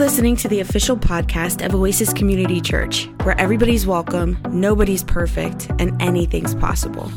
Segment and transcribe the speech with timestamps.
[0.00, 6.00] listening to the official podcast of Oasis Community Church, where everybody's welcome, nobody's perfect, and
[6.00, 7.12] anything's possible.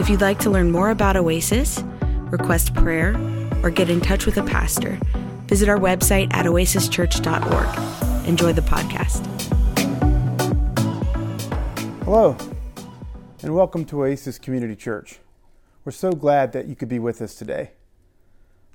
[0.00, 1.84] If you'd like to learn more about Oasis,
[2.30, 3.14] request prayer,
[3.62, 4.98] or get in touch with a pastor,
[5.46, 8.26] visit our website at oasischurch.org.
[8.26, 9.26] Enjoy the podcast.
[12.04, 12.34] Hello,
[13.42, 15.18] and welcome to Oasis Community Church.
[15.84, 17.72] We're so glad that you could be with us today.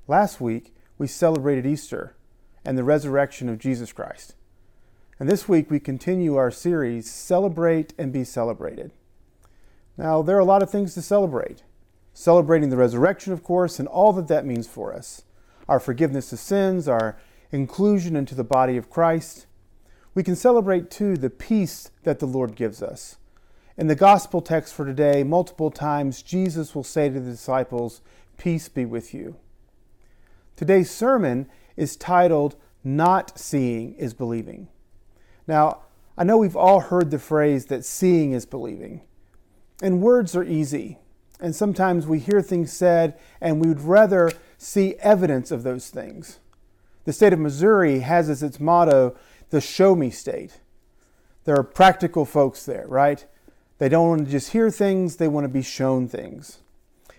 [0.06, 2.14] Last week, we celebrated Easter
[2.68, 4.34] and the resurrection of Jesus Christ.
[5.18, 8.92] And this week, we continue our series, Celebrate and Be Celebrated.
[9.96, 11.62] Now, there are a lot of things to celebrate.
[12.12, 15.22] Celebrating the resurrection, of course, and all that that means for us
[15.66, 17.18] our forgiveness of sins, our
[17.50, 19.46] inclusion into the body of Christ.
[20.14, 23.16] We can celebrate, too, the peace that the Lord gives us.
[23.78, 28.02] In the gospel text for today, multiple times Jesus will say to the disciples,
[28.36, 29.36] Peace be with you.
[30.54, 31.48] Today's sermon
[31.78, 34.68] is titled Not Seeing is Believing.
[35.46, 35.82] Now,
[36.18, 39.02] I know we've all heard the phrase that seeing is believing.
[39.80, 40.98] And words are easy.
[41.40, 46.40] And sometimes we hear things said and we would rather see evidence of those things.
[47.04, 49.16] The state of Missouri has as its motto
[49.50, 50.60] the show me state.
[51.44, 53.24] There are practical folks there, right?
[53.78, 56.58] They don't want to just hear things, they want to be shown things.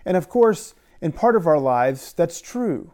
[0.04, 2.92] And of course, in part of our lives, that's true.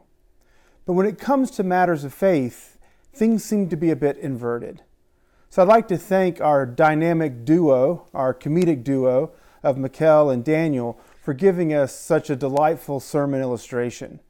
[0.86, 2.78] But when it comes to matters of faith,
[3.12, 4.82] things seem to be a bit inverted.
[5.50, 10.98] So I'd like to thank our dynamic duo, our comedic duo of Mikkel and Daniel,
[11.20, 14.20] for giving us such a delightful sermon illustration.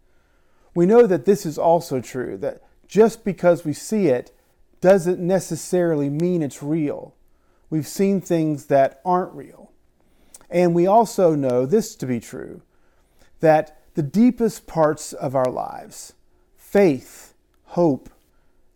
[0.75, 4.35] We know that this is also true, that just because we see it
[4.81, 7.15] doesn't necessarily mean it's real.
[7.69, 9.73] We've seen things that aren't real.
[10.48, 12.63] And we also know this to be true
[13.41, 16.15] that the deepest parts of our lives,
[16.77, 17.33] faith,
[17.69, 18.11] hope,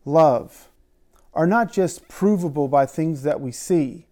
[0.06, 0.70] love,
[1.34, 4.06] are not just provable by things that we see,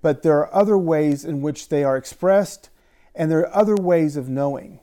[0.00, 2.70] but there are other ways in which they are expressed,
[3.16, 4.78] and there are other ways of knowing.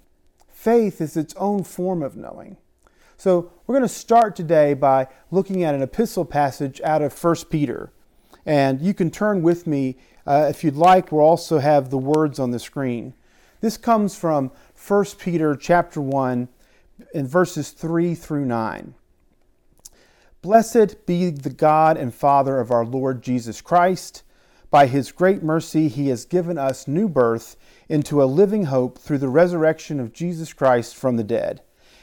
[0.50, 2.57] Faith is its own form of knowing.
[3.16, 7.35] So we're going to start today by looking at an epistle passage out of 1
[7.50, 7.94] Peter.
[8.45, 9.95] And you can turn with me
[10.28, 11.09] uh, if you'd like.
[11.09, 13.13] We'll also have the words on the screen.
[13.62, 14.51] This comes from
[14.85, 16.50] 1 Peter chapter 1
[17.15, 18.93] in verses 3 through 9.
[20.41, 24.21] Blessed be the God and Father of our Lord Jesus Christ.
[24.69, 27.55] By his great mercy, he has given us new birth
[27.87, 31.61] into a living hope through the resurrection of Jesus Christ from the dead,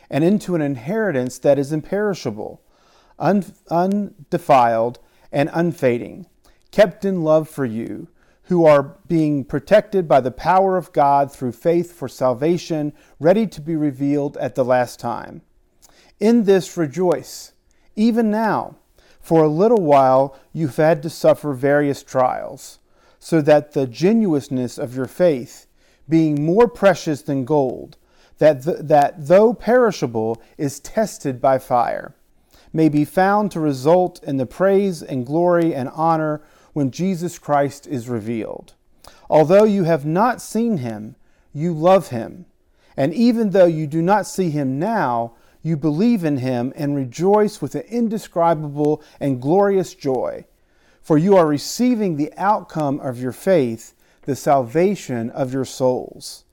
[0.08, 2.62] and into an inheritance that is imperishable,
[3.18, 4.98] undefiled,
[5.30, 6.24] and unfading,
[6.70, 8.08] kept in love for you
[8.44, 13.60] who are being protected by the power of God through faith for salvation, ready to
[13.60, 15.42] be revealed at the last time.
[16.18, 17.52] In this rejoice,
[17.96, 18.76] even now.
[19.20, 22.80] For a little while you've had to suffer various trials,
[23.20, 25.66] so that the genuineness of your faith,
[26.08, 27.96] being more precious than gold,
[28.38, 32.16] that, th- that though perishable is tested by fire,
[32.72, 36.42] may be found to result in the praise and glory and honor
[36.72, 38.74] when Jesus Christ is revealed.
[39.28, 41.16] Although you have not seen him,
[41.52, 42.46] you love him.
[42.96, 47.62] And even though you do not see him now, you believe in him and rejoice
[47.62, 50.44] with an indescribable and glorious joy.
[51.00, 56.44] For you are receiving the outcome of your faith, the salvation of your souls.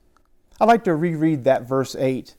[0.60, 2.34] I'd like to reread that verse 8.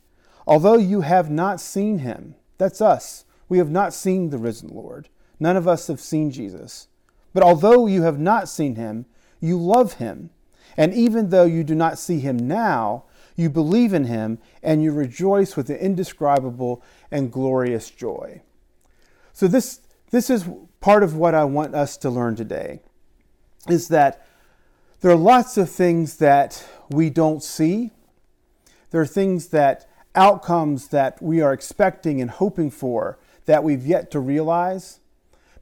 [0.46, 3.26] Although you have not seen him, that's us.
[3.50, 5.10] We have not seen the risen Lord.
[5.40, 6.88] None of us have seen Jesus.
[7.34, 9.06] But although you have not seen him,
[9.40, 10.30] you love him.
[10.78, 13.06] And even though you do not see him now,
[13.36, 18.42] you believe in him and you rejoice with an indescribable and glorious joy.
[19.34, 19.82] So this
[20.12, 20.48] this is
[20.82, 22.82] part of what I want us to learn today
[23.70, 24.26] is that
[25.00, 27.92] there are lots of things that we don't see.
[28.92, 34.12] There are things that outcomes that we are expecting and hoping for that we've yet
[34.12, 35.00] to realize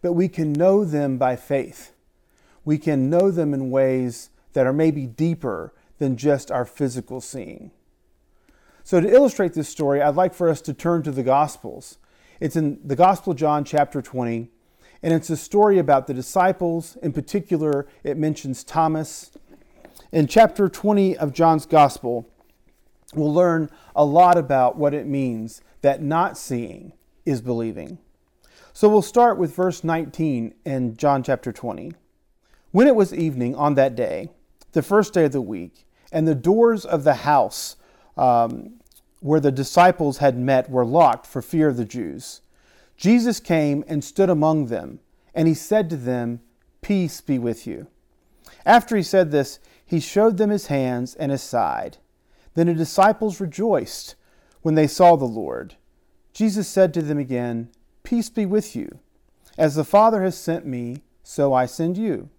[0.02, 1.94] but we can know them by faith.
[2.66, 7.72] We can know them in ways that are maybe deeper than just our physical seeing.
[8.84, 11.98] So, to illustrate this story, I'd like for us to turn to the Gospels.
[12.40, 14.50] It's in the Gospel of John, chapter 20,
[15.04, 16.98] and it's a story about the disciples.
[17.04, 19.32] In particular, it mentions Thomas.
[20.12, 22.28] In chapter 20 of John's Gospel,
[23.14, 26.94] we'll learn a lot about what it means that not seeing
[27.26, 28.00] is believing.
[28.74, 31.94] So we'll start with verse 19 in John chapter 20.
[32.72, 34.30] When it was evening on that day,
[34.74, 37.76] the first day of the week, and the doors of the house
[38.16, 38.80] um,
[39.22, 42.42] where the disciples had met were locked for fear of the Jews,
[42.96, 45.00] Jesus came and stood among them,
[45.34, 46.42] and he said to them,
[46.82, 47.88] Peace be with you.
[48.66, 51.98] After he said this, he showed them his hands and his side.
[52.54, 54.16] Then the disciples rejoiced
[54.62, 55.76] when they saw the Lord.
[56.34, 57.70] Jesus said to them again,
[58.10, 58.98] Peace be with you.
[59.56, 62.32] As the Father has sent me, so I send you.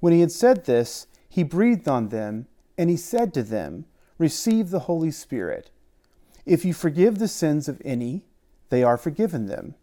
[0.00, 2.46] When he had said this, he breathed on them,
[2.78, 3.84] and he said to them,
[4.16, 5.70] Receive the Holy Spirit.
[6.46, 8.24] If you forgive the sins of any,
[8.70, 9.74] they are forgiven them.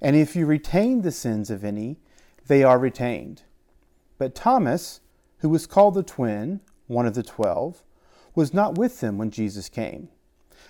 [0.00, 2.00] And if you retain the sins of any,
[2.48, 3.42] they are retained.
[4.18, 5.00] But Thomas,
[5.38, 7.84] who was called the twin, one of the twelve,
[8.34, 10.08] was not with them when Jesus came.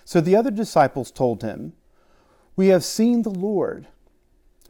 [0.03, 1.73] So the other disciples told him,
[2.55, 3.87] We have seen the Lord.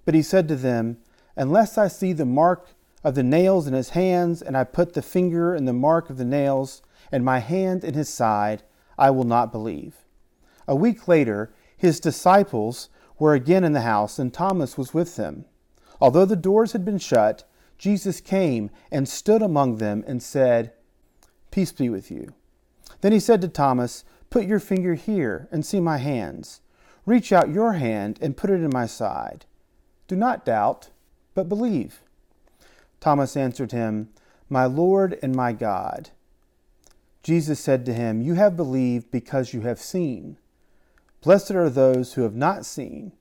[0.06, 0.98] But he said to them,
[1.36, 2.70] Unless I see the mark
[3.04, 6.18] of the nails in his hands, and I put the finger in the mark of
[6.18, 6.82] the nails,
[7.12, 8.64] and my hand in his side,
[8.98, 10.06] I will not believe.
[10.68, 15.46] A week later, his disciples were again in the house, and Thomas was with them.
[16.00, 17.44] Although the doors had been shut,
[17.78, 20.74] Jesus came and stood among them and said,
[21.52, 22.34] Peace be with you.
[23.02, 26.62] Then he said to Thomas, Put your finger here and see my hands.
[27.06, 29.46] Reach out your hand and put it in my side.
[30.08, 30.90] Do not doubt,
[31.34, 32.02] but believe.
[33.00, 34.10] Thomas answered him,
[34.50, 36.10] My Lord and my God.
[37.24, 40.38] Jesus said to him, You have believed because you have seen.
[41.22, 43.14] Blessed are those who have not seen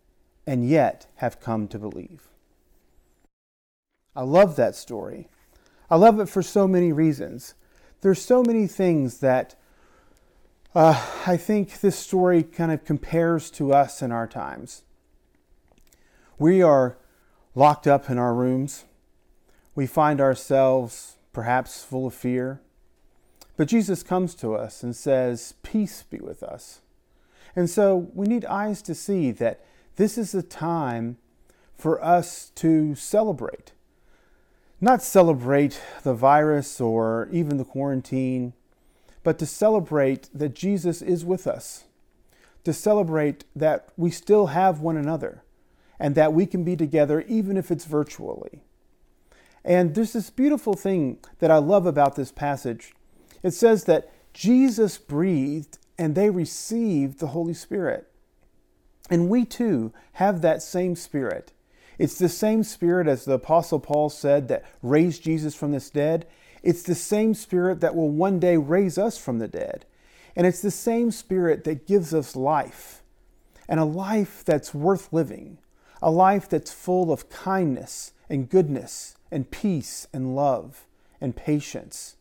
[0.47, 2.29] and yet have come to believe.
[4.15, 5.29] I love that story.
[5.91, 7.55] I love it for so many reasons.
[8.03, 9.55] There's so many things that
[10.75, 14.83] uh, I think this story kind of compares to us in our times.
[16.39, 16.97] We are
[17.55, 18.85] locked up in our rooms.
[19.77, 22.61] We find ourselves perhaps full of fear.
[23.57, 26.81] But Jesus comes to us and says, Peace be with us.
[27.55, 29.65] And so we need eyes to see that
[29.95, 31.19] this is a time
[31.77, 33.73] for us to celebrate.
[34.81, 38.55] Not celebrate the virus or even the quarantine,
[39.23, 41.85] but to celebrate that Jesus is with us.
[42.65, 45.44] To celebrate that we still have one another
[45.99, 48.63] and that we can be together even if it's virtually.
[49.65, 52.93] And there's this beautiful thing that I love about this passage.
[53.43, 58.11] It says that Jesus breathed and they received the Holy Spirit.
[59.11, 61.53] And we too have that same Spirit.
[61.99, 66.27] It's the same Spirit as the Apostle Paul said that raised Jesus from the dead.
[66.63, 69.85] It's the same Spirit that will one day raise us from the dead.
[70.35, 73.03] And it's the same Spirit that gives us life,
[73.69, 75.59] and a life that's worth living,
[76.05, 80.85] a life that's full of kindness and goodness and peace and love
[81.19, 82.17] and patience.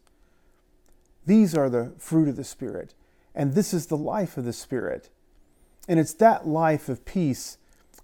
[1.25, 2.93] These are the fruit of the Spirit.
[3.35, 5.09] And this is the life of the Spirit.
[5.85, 7.57] And it's that life of peace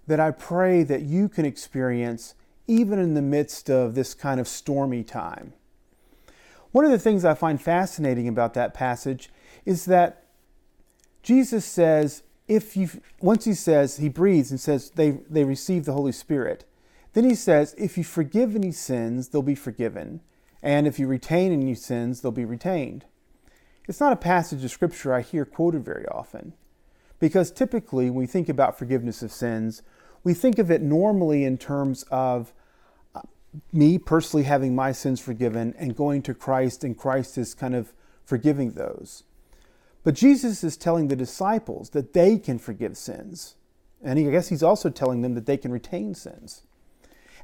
[0.06, 2.34] that I pray that you can experience
[2.66, 5.54] even in the midst of this kind of stormy time.
[6.72, 9.30] One of the things I find fascinating about that passage
[9.64, 10.24] is that
[11.22, 15.92] Jesus says, if you once he says he breathes and says they, they receive the
[15.92, 16.64] Holy Spirit,
[17.12, 20.20] then he says, if you forgive any sins, they'll be forgiven.
[20.60, 23.04] And if you retain any sins, they'll be retained.
[23.86, 26.54] It's not a passage of scripture I hear quoted very often,
[27.20, 29.82] because typically when we think about forgiveness of sins,
[30.24, 32.52] we think of it normally in terms of
[33.14, 33.22] uh,
[33.72, 37.92] me personally having my sins forgiven and going to Christ, and Christ is kind of
[38.24, 39.22] forgiving those.
[40.10, 43.54] But Jesus is telling the disciples that they can forgive sins.
[44.02, 46.62] And I guess he's also telling them that they can retain sins.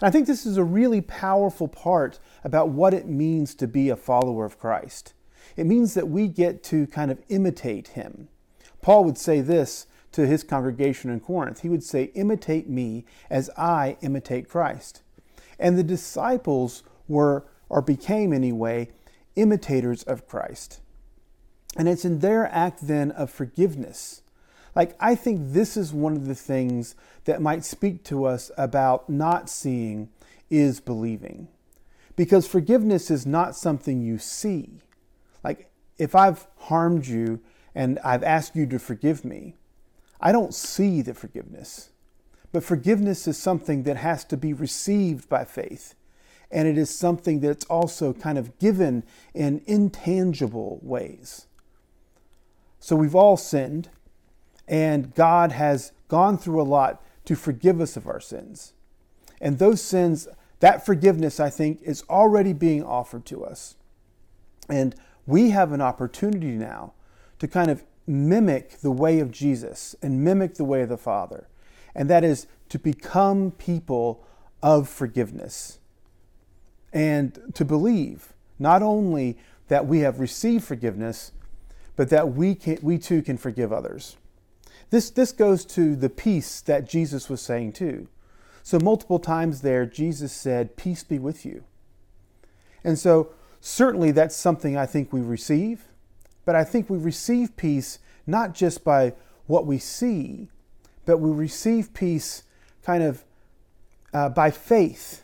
[0.01, 3.89] And I think this is a really powerful part about what it means to be
[3.89, 5.15] a follower of Christ.
[5.57, 8.27] It means that we get to kind of imitate him.
[8.83, 11.61] Paul would say this to his congregation in Corinth.
[11.61, 15.03] He would say, Imitate me as I imitate Christ.
[15.57, 18.89] And the disciples were, or became anyway,
[19.37, 20.81] imitators of Christ.
[21.77, 24.23] And it's in their act then of forgiveness.
[24.75, 29.09] Like, I think this is one of the things that might speak to us about
[29.09, 30.11] not seeing
[30.51, 31.49] is believing.
[32.15, 34.81] Because forgiveness is not something you see.
[35.45, 37.41] Like, if I've harmed you
[37.75, 39.55] and I've asked you to forgive me,
[40.21, 41.91] I don't see the forgiveness.
[42.53, 45.95] But forgiveness is something that has to be received by faith.
[46.51, 49.05] And it is something that's also kind of given
[49.35, 51.47] in intangible ways.
[52.79, 53.89] So we've all sinned,
[54.69, 58.75] and God has gone through a lot to forgive us of our sins.
[59.41, 60.29] And those sins,
[60.61, 63.77] that forgiveness, I think, is already being offered to us.
[64.69, 64.95] And
[65.27, 66.93] we have an opportunity now
[67.39, 71.49] to kind of mimic the way of Jesus and mimic the way of the Father
[71.97, 74.23] and that is to become people
[74.63, 75.79] of forgiveness
[76.93, 81.33] and to believe not only that we have received forgiveness,
[81.97, 84.17] but that we, can, we too can forgive others.
[84.91, 88.09] This, this goes to the peace that Jesus was saying too.
[88.63, 91.65] So, multiple times there, Jesus said, Peace be with you.
[92.85, 95.85] And so, certainly that's something I think we receive,
[96.45, 99.15] but I think we receive peace not just by
[99.47, 100.49] what we see,
[101.05, 102.43] but we receive peace
[102.85, 103.25] kind of
[104.13, 105.23] uh, by faith,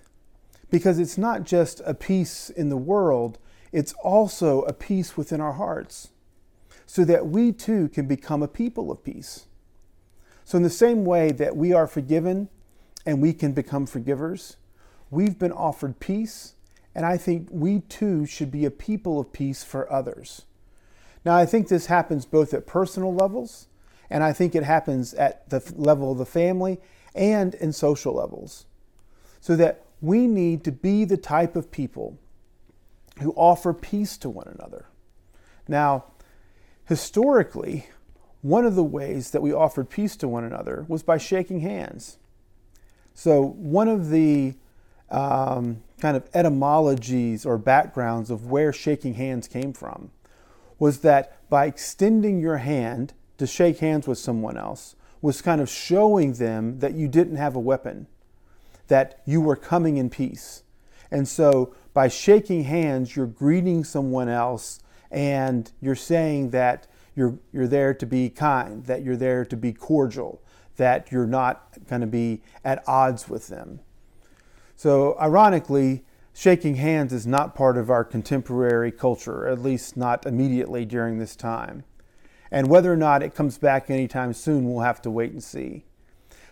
[0.71, 3.39] because it's not just a peace in the world,
[3.73, 6.11] it's also a peace within our hearts,
[6.87, 9.47] so that we too can become a people of peace.
[10.45, 12.49] So, in the same way that we are forgiven
[13.07, 14.57] and we can become forgivers,
[15.11, 16.55] we've been offered peace,
[16.95, 20.43] and I think we too should be a people of peace for others.
[21.25, 23.69] Now, I think this happens both at personal levels,
[24.11, 26.81] and I think it happens at the level of the family
[27.15, 28.67] and in social levels.
[29.41, 32.19] So that we need to be the type of people
[33.21, 34.87] who offer peace to one another.
[35.69, 36.05] Now,
[36.93, 37.87] historically,
[38.43, 42.19] one of the ways that we offered peace to one another was by shaking hands.
[43.15, 44.57] So, one of the
[45.11, 50.11] um, kind of etymologies or backgrounds of where shaking hands came from
[50.79, 55.71] was that by extending your hand to shake hands with someone else was kind of
[55.71, 58.07] showing them that you didn't have a weapon,
[58.89, 60.63] that you were coming in peace.
[61.11, 64.81] And so by shaking hands, you're greeting someone else
[65.13, 69.73] and you're saying that you're, you're there to be kind, that you're there to be
[69.73, 70.43] cordial,
[70.77, 73.81] that you're not going to be at odds with them.
[74.75, 80.87] So, ironically, shaking hands is not part of our contemporary culture, at least not immediately
[80.87, 81.85] during this time.
[82.51, 85.85] And whether or not it comes back anytime soon, we'll have to wait and see.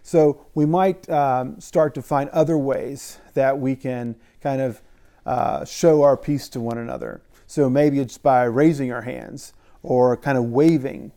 [0.03, 4.83] So, we might um, start to find other ways that we can kind of
[5.25, 7.23] uh, show our peace to one another.
[7.51, 11.11] So maybe it's by raising our hands or kind of waving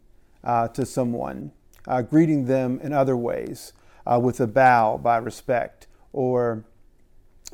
[0.44, 1.52] uh, to someone,
[1.88, 3.72] uh, greeting them in other ways
[4.08, 6.66] uh, with a bow by respect or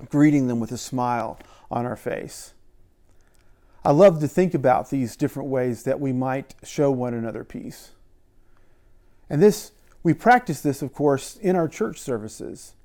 [0.07, 1.37] greeting them with a smile
[1.69, 2.53] on our face.
[3.83, 7.91] I love to think about these different ways that we might show one another peace.
[9.29, 12.75] And this, we practice this, of course, in our church services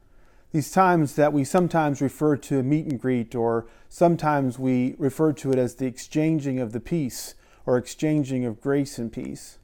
[0.54, 5.32] these times that we sometimes refer to a meet and greet, or sometimes we refer
[5.32, 7.34] to it as the exchanging of the peace
[7.66, 9.58] or exchanging of grace and peace.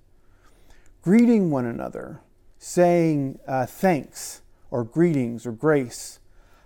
[1.00, 2.22] Greeting one another,
[2.58, 4.42] saying uh, thanks
[4.72, 6.18] or greetings or grace.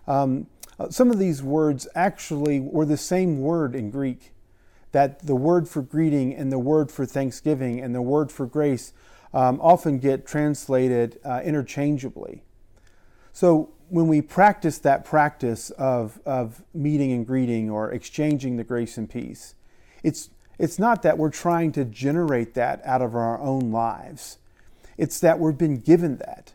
[0.06, 0.46] Um,
[0.78, 4.32] uh, some of these words actually were the same word in Greek.
[4.92, 8.94] That the word for greeting and the word for thanksgiving and the word for grace
[9.34, 12.42] um, often get translated uh, interchangeably.
[13.34, 18.96] So when we practice that practice of, of meeting and greeting or exchanging the grace
[18.96, 19.54] and peace,
[20.02, 24.38] it's, it's not that we're trying to generate that out of our own lives.
[24.96, 26.54] It's that we've been given that.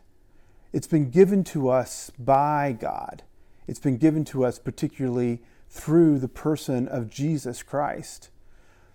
[0.72, 3.22] It's been given to us by God.
[3.66, 8.30] It's been given to us particularly through the person of Jesus Christ.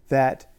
[0.09, 0.51] That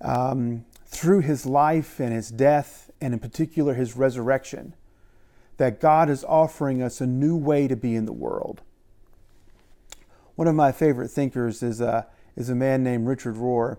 [0.00, 4.74] um, through his life and his death, and in particular his resurrection,
[5.58, 8.62] that God is offering us a new way to be in the world.
[10.36, 13.78] One of my favorite thinkers is a, is a man named Richard Rohr,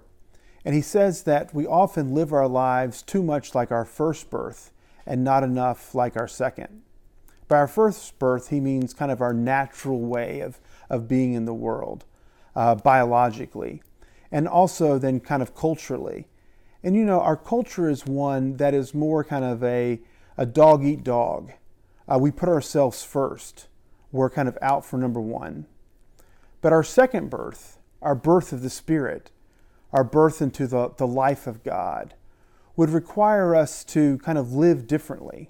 [0.65, 4.71] and he says that we often live our lives too much like our first birth
[5.05, 6.81] and not enough like our second.
[7.47, 10.59] By our first birth, he means kind of our natural way of,
[10.89, 12.03] of being in the world,
[12.57, 13.81] uh, biologically,
[14.31, 16.27] and also then kind of culturally.
[16.83, 20.01] And you know, our culture is one that is more kind of a,
[20.37, 21.53] a dog eat dog
[22.09, 23.67] uh, we put ourselves first.
[24.11, 25.67] We're kind of out for number one.
[26.61, 29.31] But our second birth, our birth of the Spirit,
[29.93, 32.15] our birth into the, the life of God,
[32.75, 35.49] would require us to kind of live differently.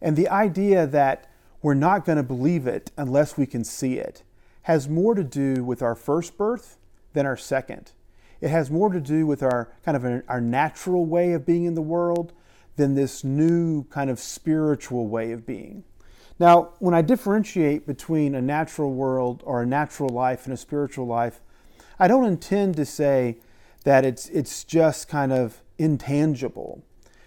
[0.00, 1.30] And the idea that
[1.62, 4.22] we're not going to believe it unless we can see it
[4.62, 6.76] has more to do with our first birth
[7.12, 7.92] than our second.
[8.40, 11.74] It has more to do with our kind of our natural way of being in
[11.74, 12.32] the world
[12.78, 15.84] than this new kind of spiritual way of being.
[16.38, 21.06] Now, when I differentiate between a natural world or a natural life and a spiritual
[21.06, 21.40] life,
[21.98, 23.38] I don't intend to say
[23.84, 26.84] that it's, it's just kind of intangible,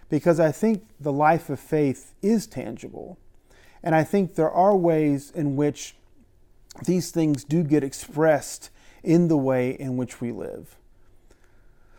[0.09, 3.17] because I think the life of faith is tangible.
[3.83, 5.95] And I think there are ways in which
[6.85, 8.69] these things do get expressed
[9.03, 10.77] in the way in which we live.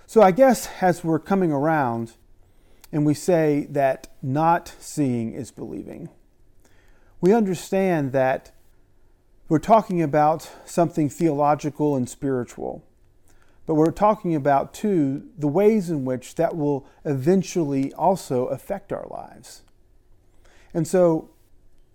[0.07, 2.13] So I guess as we're coming around,
[2.93, 6.11] and we say that not seeing is believing.
[7.21, 8.51] we understand that
[9.49, 12.85] we're talking about something theological and spiritual,
[13.67, 19.07] but we're talking about, too, the ways in which that will eventually also affect our
[19.09, 19.63] lives.
[20.75, 21.31] And so,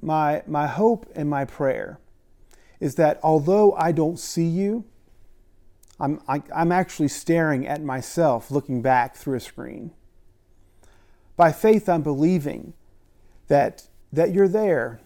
[0.01, 1.99] my, my hope and my prayer
[2.79, 4.85] is that although I don't see you,
[5.99, 9.91] I'm, I, am i am actually staring at myself looking back through a screen.
[11.38, 12.74] By faith, I'm believing
[13.48, 15.00] that, that you're there.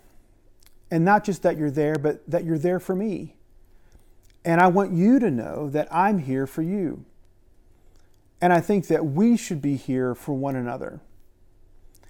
[0.89, 3.35] And not just that you're there, but that you're there for me.
[4.43, 7.05] And I want you to know that I'm here for you.
[8.41, 10.99] And I think that we should be here for one another.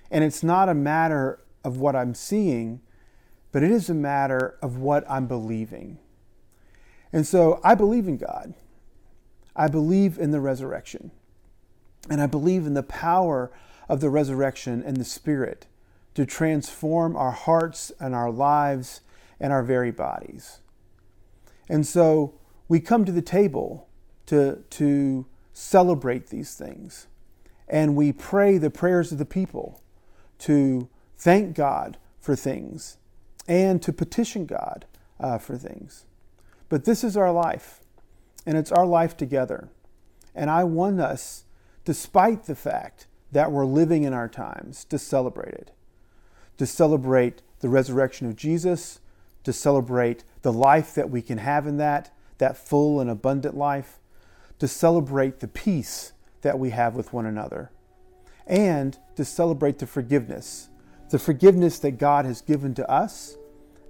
[0.09, 2.81] And it's not a matter of what I'm seeing,
[3.51, 5.99] but it is a matter of what I'm believing.
[7.11, 8.53] And so I believe in God.
[9.55, 11.11] I believe in the resurrection.
[12.09, 13.51] And I believe in the power
[13.91, 15.67] of the resurrection and the Spirit
[16.13, 19.01] to transform our hearts and our lives
[19.37, 20.59] and our very bodies.
[21.67, 23.89] And so we come to the table
[24.27, 27.07] to, to celebrate these things.
[27.67, 29.81] And we pray the prayers of the people
[30.39, 32.95] to thank God for things
[33.45, 34.85] and to petition God
[35.19, 36.05] uh, for things.
[36.69, 37.81] But this is our life,
[38.45, 39.67] and it's our life together.
[40.33, 41.43] And I want us,
[41.83, 45.71] despite the fact that we're living in our times, to celebrate it.
[46.57, 48.99] To celebrate the resurrection of Jesus,
[49.43, 53.99] to celebrate the life that we can have in that, that full and abundant life,
[54.59, 57.71] to celebrate the peace that we have with one another,
[58.45, 60.69] and to celebrate the forgiveness
[61.11, 63.37] the forgiveness that God has given to us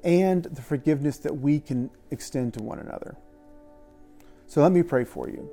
[0.03, 3.15] and the forgiveness that we can extend to one another.
[4.47, 5.49] So let me pray for you.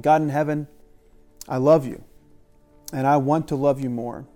[0.00, 0.68] God in heaven,
[1.48, 2.04] I love you
[2.92, 4.26] and I want to love you more.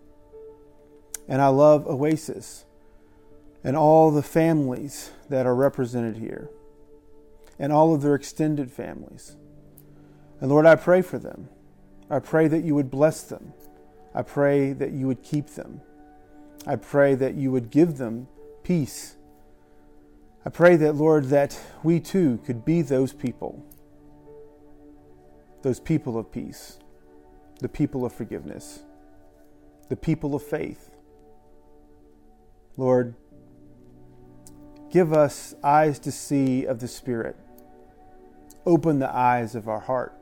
[1.29, 2.65] And I love Oasis
[3.63, 6.51] and all the families that are represented here
[7.59, 9.37] and all of their extended families.
[10.41, 11.49] And Lord, I pray for them.
[12.09, 13.53] I pray that you would bless them.
[14.15, 15.81] I pray that you would keep them.
[16.67, 18.29] I pray that you would give them
[18.63, 19.17] peace.
[20.45, 23.65] I pray that, Lord, that we too could be those people,
[25.63, 26.79] those people of peace,
[27.61, 28.81] the people of forgiveness,
[29.89, 30.95] the people of faith.
[32.77, 33.15] Lord,
[34.91, 37.37] give us eyes to see of the Spirit.
[38.67, 40.13] Open the eyes of our heart.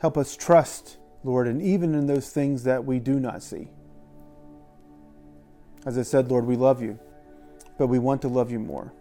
[0.00, 3.68] Help us trust, Lord, and even in those things that we do not see.
[5.86, 6.98] As I said, Lord, we love you,
[7.78, 8.92] but we want to love you more.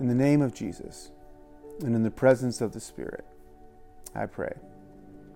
[0.00, 1.10] In the name of Jesus
[1.82, 3.24] and in the presence of the Spirit,
[4.14, 4.54] I pray.